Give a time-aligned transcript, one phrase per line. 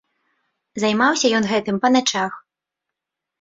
[0.83, 2.33] Займаўся ён гэтым па начах.